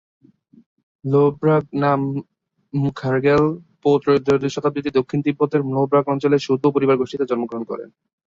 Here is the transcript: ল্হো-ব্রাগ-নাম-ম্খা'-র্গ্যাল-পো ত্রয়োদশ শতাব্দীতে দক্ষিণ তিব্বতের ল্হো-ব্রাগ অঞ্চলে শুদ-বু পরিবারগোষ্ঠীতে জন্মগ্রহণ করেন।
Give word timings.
ল্হো-ব্রাগ-নাম-ম্খা'-র্গ্যাল-পো 1.05 3.89
ত্রয়োদশ 4.03 4.51
শতাব্দীতে 4.55 4.89
দক্ষিণ 4.97 5.19
তিব্বতের 5.25 5.61
ল্হো-ব্রাগ 5.65 6.05
অঞ্চলে 6.13 6.37
শুদ-বু 6.45 6.67
পরিবারগোষ্ঠীতে 6.75 7.29
জন্মগ্রহণ 7.29 7.63
করেন। 7.71 7.89